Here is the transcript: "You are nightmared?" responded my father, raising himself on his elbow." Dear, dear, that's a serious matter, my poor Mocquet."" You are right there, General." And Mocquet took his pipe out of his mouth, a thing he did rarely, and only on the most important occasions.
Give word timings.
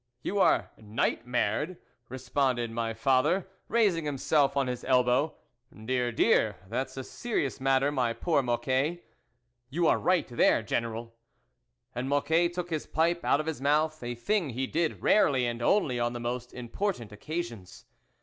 "You 0.23 0.39
are 0.39 0.71
nightmared?" 0.79 1.77
responded 2.09 2.71
my 2.71 2.91
father, 2.95 3.47
raising 3.67 4.03
himself 4.03 4.57
on 4.57 4.65
his 4.65 4.83
elbow." 4.83 5.35
Dear, 5.85 6.11
dear, 6.11 6.55
that's 6.67 6.97
a 6.97 7.03
serious 7.03 7.59
matter, 7.61 7.91
my 7.91 8.13
poor 8.13 8.41
Mocquet."" 8.41 9.03
You 9.69 9.85
are 9.85 9.99
right 9.99 10.27
there, 10.27 10.63
General." 10.63 11.13
And 11.93 12.09
Mocquet 12.09 12.51
took 12.51 12.71
his 12.71 12.87
pipe 12.87 13.23
out 13.23 13.39
of 13.39 13.45
his 13.45 13.61
mouth, 13.61 14.01
a 14.01 14.15
thing 14.15 14.49
he 14.49 14.65
did 14.65 15.03
rarely, 15.03 15.45
and 15.45 15.61
only 15.61 15.99
on 15.99 16.13
the 16.13 16.19
most 16.19 16.51
important 16.51 17.11
occasions. 17.11 17.85